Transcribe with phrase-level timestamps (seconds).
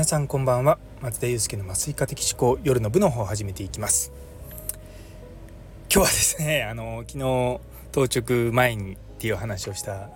[0.00, 0.78] 皆さんこんばんは。
[1.02, 4.10] 松田祐介の麻酔科的思考夜の部の方を始めていきます。
[5.92, 7.60] 今日はですねあの昨日
[7.92, 10.08] 当直前にっていう話をした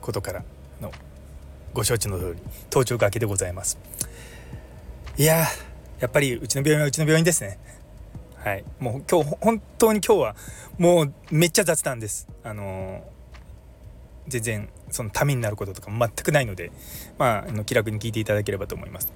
[0.00, 0.44] ことから
[0.80, 0.90] の
[1.74, 2.40] ご承知の通り
[2.70, 3.78] 当直明けでございます。
[5.18, 5.44] いや
[6.00, 7.58] やっぱりうちの病院はうちの病院ですね。
[8.36, 8.64] はい。
[8.78, 10.36] もう今日本当に今日は
[10.78, 12.26] もうめっちゃ雑談です。
[12.42, 13.04] あの
[14.28, 16.72] 全然そのためになることとか全くないので
[17.18, 19.12] まああの気楽に聞いていただければと思います。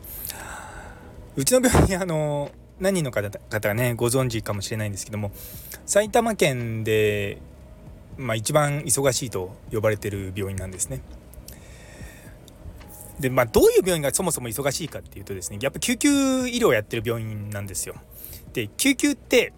[1.37, 2.51] うちの病院あの
[2.81, 3.23] 何人の方
[3.69, 5.33] がねご存知かもしれないんですけども
[5.87, 7.39] 埼玉県で、
[8.17, 11.01] まあ、一番忙しいと呼ばれてる病院なんですね。
[13.19, 17.95] でまあどういう病院がそもそも忙しいかっていうとですねやっぱ救急医療をやってる病院なんですよ。
[18.53, 19.53] で救急って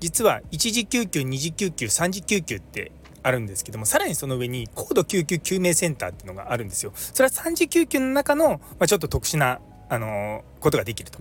[0.00, 2.92] 実は1次救急2次救急3次救急って
[3.24, 11.18] あるんですけどもさらにその上に高度救急救命センターっていうのがあるんですよそれは3次救急の中の、まあ、ちょっと特殊な、あのー、ことができると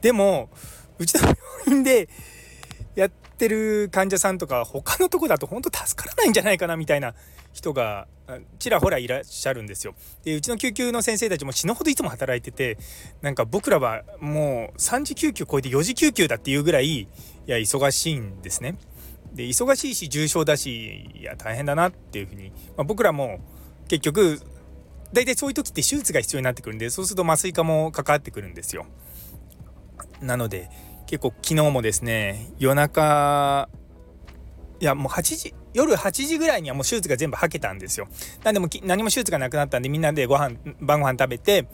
[0.00, 0.48] でも
[0.98, 2.08] うちの病院で
[2.94, 7.14] やってる患者さんとか他のとこだと本当助からないんじゃないかなみたいな
[7.52, 8.06] 人が
[8.58, 9.94] ちらほらいらっしゃるんですよ。
[10.24, 12.78] でうちの救急の先生たちも死ぬほどいつも働いてて
[13.20, 17.08] なんか僕らはもう3次救急超えて4次救急だっていうぐらいい
[17.46, 18.76] や忙しいんですね。
[19.34, 23.40] で忙しいし重症だしいや大変だなっていうふうに、まあ、僕らも
[23.88, 24.40] 結局
[25.12, 28.86] 大体そういう時って手術が必要になってくるんでそうすると麻酔科も関わってくるんですよ。
[30.20, 30.70] なので
[31.06, 33.68] 結構昨日もですね夜中
[34.80, 38.08] いやもう8時夜8時ぐらいにはもう手術が全部はけたんですよ。
[38.44, 41.66] なんでも何も手術がなくなったんでみんなでご飯晩ご飯食べて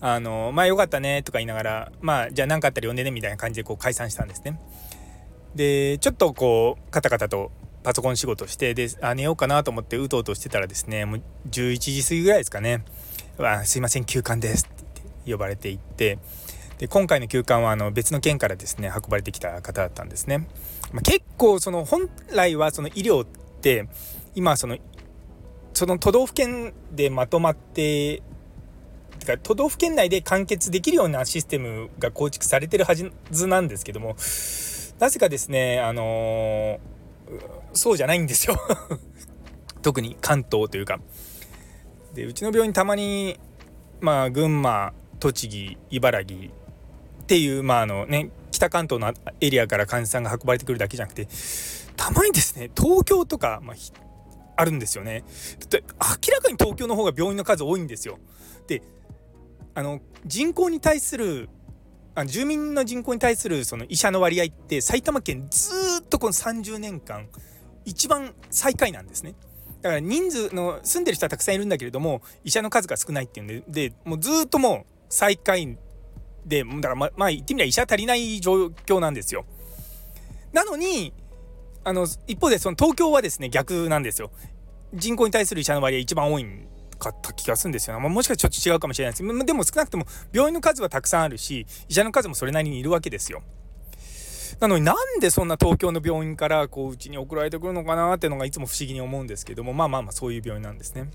[0.00, 4.58] あのまあよかったねとか言いながらまあじゃあ何かあったら呼んでねみたいな感じでこう解散したんですね。
[5.54, 7.50] でちょっとこうカタカタと
[7.82, 12.84] パソコン仕事してで寝ようかなと思ってうとうとしてたらですねもう11時過ぎぐらいですかね
[13.38, 16.18] 「あすいません休館です」って呼ばれていって
[16.78, 20.48] で今回の休館はあの別の県からですね運ばれてきた方だったんですね。
[20.92, 23.26] まあ、結構その本来はその医療っ
[23.60, 23.88] て
[24.34, 24.76] 今その
[25.74, 28.22] その都道府県でまとまって
[29.18, 32.94] てか都道府県内で完結できるようなシステムが構築されてるは
[33.30, 34.16] ずなんですけども
[35.02, 36.78] なぜかですね、あの、
[37.72, 38.54] そうじゃないんですよ
[39.82, 41.00] 特に関東というか。
[42.14, 43.40] でうちの病院たまに、
[44.00, 51.26] まあ、群馬栃木茨城っていう、まああのね、北関東のエリアから患者さんが運ばれてくるだけじゃなくて
[51.96, 53.76] たまにですね東京とか、まあ、
[54.54, 55.24] あるんですよね。
[55.68, 58.20] で明らかに東京の方が病院の数多いんですよ。
[58.68, 58.82] で
[59.74, 61.48] あの人口に対する
[62.14, 65.70] あの住民の人口に対するその医者の割合って埼玉県ず
[66.02, 67.28] っとこの30年間
[67.84, 69.34] 一番最下位なんですね。
[69.80, 75.76] だから人数の住んでる人はたくさんいるんだけれども医者の数が少ないっていうんででもうずっともう最下位
[76.46, 79.44] でだからままあ言ってみれば医者足りない状況なんですよ。
[80.52, 81.12] なのに
[81.84, 84.30] あの一方でその東京はですね逆なんですよ。
[84.94, 86.68] 人口に対する医者の割合一番多いん
[87.02, 93.42] かった気がするんですよ、ねまあ、もしかしたらちょっと違うかもしれないですでも少なくとも病院の数はたくさんあるし医者の数もそれなりにいるわけですよ。
[94.60, 101.10] なのになんでそんな東京の病院からこううちに送られてくるのかなっていうのがいつも不思議に思うんですけどもまあまあまあそういう病院なんですね。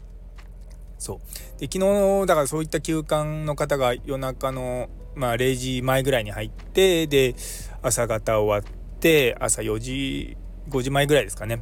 [0.98, 7.36] そうで昨日だからそういった休館の方が夜中の、まあ、0時前ぐらいに入ってで
[7.82, 10.38] 朝方終わって朝4時
[10.70, 11.62] 5時前ぐらいですかね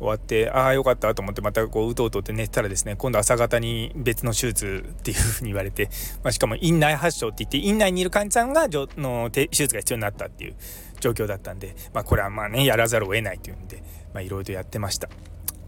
[0.00, 5.90] 終わってああよかったと思ってまたこううとうとって寝てたらですね今度朝方に別の手術っていうふうに言われて、
[6.24, 8.66] まあ、しかも院内発症って言って院内にいる患者さんが
[8.96, 10.54] の手術が必要になったっていう
[11.00, 13.82] 状況だったんで、まあ、これはまあねやらざるを得ないというんで
[14.22, 15.08] いろいろやってました。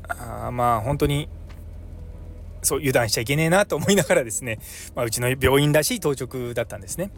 [0.09, 1.29] あまあ本当に
[2.63, 4.59] そう油断しちゃいけねえなと思いながらですね、
[4.95, 7.11] まあ、うちの病院らしい当直だったんですね。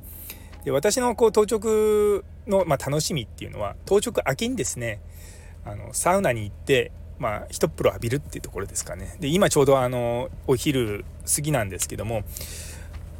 [0.64, 5.00] で私のこう当直の、まあ、楽しみっていうのは当直明けにですね
[5.64, 12.24] あのサウナに行ってまあ、一風呂浴びるっていうところですかねで今ちょうどあのお昼過ぎなんですけども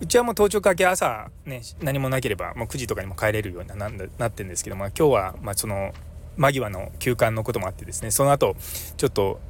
[0.01, 5.93] うちはもう当直明け朝ね何もなければもう9時とかにも帰れるようにななってるんですけども今日はまあその
[6.37, 8.57] 間際の休館のこともあってですねその後
[8.97, 9.41] ちょっと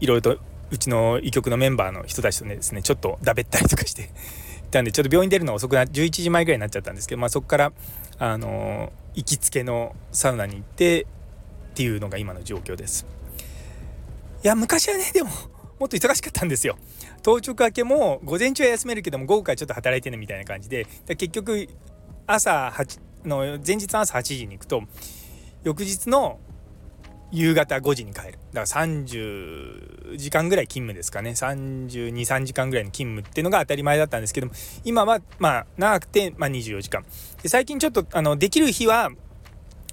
[0.00, 0.40] いろいろと
[0.70, 4.06] うちの医局のメンバーの人たちとねですねちょっとだべったりとかしてい
[4.70, 7.72] たんでちょっと病院出るの遅くな11時前ぐらいになっちゃったんですけど、まあ、そこから
[8.18, 11.06] あの行きつけのサウナに行ってっ
[11.74, 13.06] ていうのが今の状況です。
[14.42, 15.28] いや昔はねでも
[15.78, 16.76] もっと忙しかったんですよ。
[17.22, 21.68] 当直明けも午前中は休めるけども午後からちょっと働いてねみたいな感じで結局
[22.26, 24.82] 朝8の前日朝8時に行くと
[25.62, 26.38] 翌日の
[27.32, 28.32] 夕方5時に帰る。
[28.52, 31.30] だから30時間ぐらい勤務ですかね。
[31.30, 34.52] 323時間ぐらいの勤務っていうのが当たり前だったんですけども
[34.84, 37.04] 今はまあ長くて、まあ、24時間。
[37.42, 39.10] で最近ちょっとあのできる日は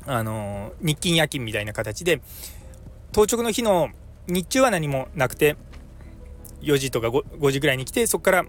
[0.06, 2.22] あの日勤夜勤みたいな形で
[3.12, 3.90] 当直の日の
[4.28, 5.56] 日中は何もなくて
[6.62, 8.46] 4時とか 5, 5時ぐらいに来てそこから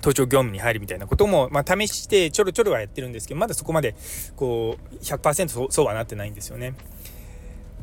[0.00, 3.94] 盗聴業務に入るみたいなことも、まあ、試してちょろちょろはやってるんですけどまだそこまで
[4.36, 6.74] こう100%そうそうはなってないんですよね。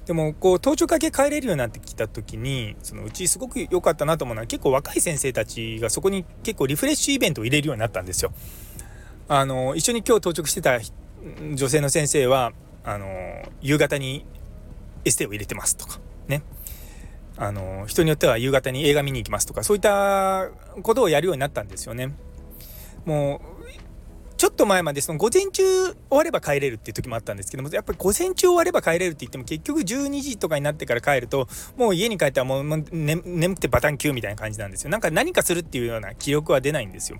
[0.05, 8.31] でもこう盗聴かけ帰れるようになってきた時にそのうちすごく良かったなと思うのは結構若い先生たちがそこに結構リフレッシュイベントを入れるようになったんですよ。
[9.27, 10.79] あの一緒に今日当直してた
[11.55, 12.53] 女性の先生は
[12.83, 13.07] あの
[13.61, 14.25] 夕方に
[15.03, 16.43] エステを入れてますとかね
[17.37, 20.49] あの人によっては夕方に映画見に行きますとかそういった
[20.81, 22.13] ことをやるようになったんですよね。
[23.05, 23.55] もう
[24.37, 31.47] ちょっと前までその午前中終われば帰れるっていう時もあったんですけどもやっぱり午前中終われば帰れるって言っても結局12時とかになってから帰ると
[31.77, 37.19] もう家に帰ったらもう、ね、眠くてバタンキューみたいな感じなんですよなんか何かするっていうような記録は出ないんですよ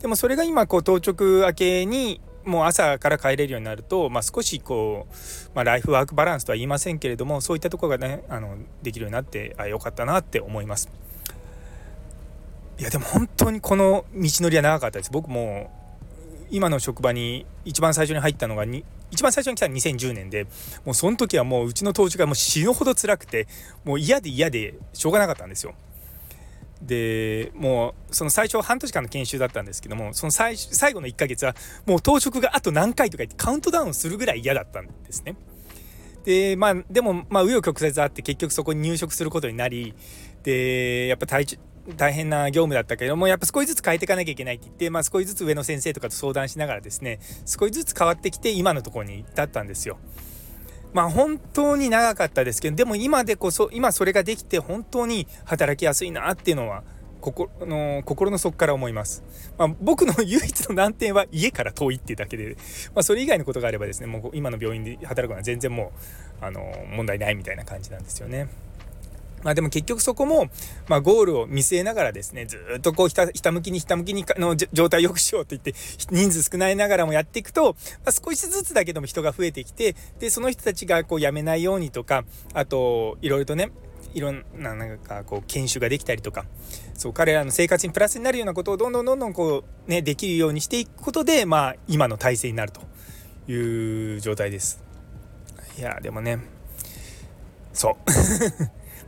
[0.00, 5.14] でもそれが今こう当直明けにもう朝から帰れるようになると、まあ、少しこう、
[5.54, 10.90] まあ、ライフワークバランスとは言いませんけれどもそういったところがねあのできるようになってあよかったなって思います。
[12.78, 15.70] いやでも本当にこの道のりは長かったです僕も
[16.50, 20.46] 今の職場に一番最初に入ったのがに一番最初に来たの2010年で
[20.84, 23.46] もうその時はもううちの当時がもう死ぬほど辛くて
[23.84, 25.74] もう嫌で嫌でしょうがなかったんですよ。
[26.86, 31.54] でもうその最初半年間の研修だったんですけどもその最最後の1ヶ月は
[31.86, 35.36] もう当直があと何回とか言ってカウントダウンするぐらい嫌だったんですね。
[36.24, 39.94] でまあでもまあ紆余曲折あって結局そこに入職することになり
[40.42, 41.46] でやっぱ大
[41.96, 49.98] 大変な業務だったけどもやっぱ少しずつ変えていかなきゃいけないって言って、まあ、少しずつ上の先生とかと相談しながらですね少しずつ変わってきて今のところに至ったんですよ。
[50.94, 56.82] まあ本当に長かったですけどでも今でこそ今それができて本当に働きやすいなっていうのは
[57.20, 59.24] 心の心の底から思います、
[59.58, 62.56] まあ、僕の唯一の難点は家から遠いっていうだけで、
[62.94, 65.92] まあ、それ以外のことがあればですねもう今の病院で働くのは全然も
[66.42, 66.60] うあの
[66.94, 68.48] 問題ないみたいな感じなんですよね。
[69.44, 70.48] まあでも結局そこも、
[70.88, 75.74] まあ、ゴールを見据えながらですねずっとこうひたひたむきにひたむきにの状態を良くしようと言って
[76.10, 82.24] 人数少ないながらもやっていくと、まあ、少しずつだけでも人が増えてきてでその人たちがこう辞めないようにとか
[82.54, 83.70] あといろいろとね
[84.14, 86.46] いろんななんかこう研修ができたりとか
[86.94, 92.80] そう彼らの生活にプラスになるようなことをどんどんどんどんこうねできるようにしていくことでまあ今の体制になると
[93.50, 94.82] いう状態です。
[95.76, 96.38] いやでもね
[97.72, 97.94] そう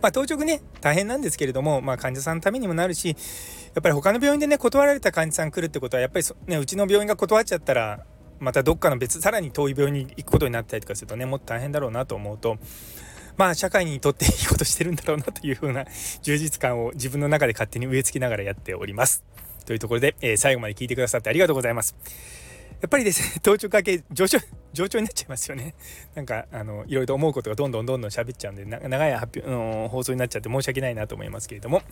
[0.03, 3.15] まあ、当直ね、大変なんですけれども、まあ、患者さんのためにもなるし、や
[3.81, 8.05] っぱり他の病院でね、断られた患者さん来るってことは、やっぱりね、うちの病院が断っちゃったら、
[8.39, 12.59] またどっかの別、さらに遠い病院に行くことになったりとかするとね、もっと大変だろうなと思うと、
[13.37, 15.85] まあ、社会にとっていいことしてるんだろうなというふうな
[16.23, 19.25] 充実感を自分の中で勝手に植え付けながらやっております。
[19.67, 21.97] というところで、えー、最後まで聞いてくださってありがとうございます。
[22.81, 24.39] やっぱりですね、当直明け上昇、
[24.73, 25.75] 上長になっちゃいますよね。
[26.15, 31.83] なんか、あの、いろいろと思うことがどんどんどんどん喋っちゃうんで、長い発表、の放送になっちゃって申し訳ないなと思いますけれども、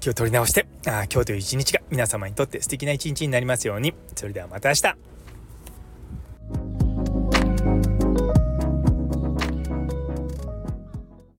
[0.00, 3.94] 気を取り直して、あ今日という一日が皆様にとって素敵な一日になりますように。
[4.14, 5.13] それではまた明日。